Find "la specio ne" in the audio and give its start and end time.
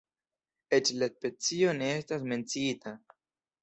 1.03-1.93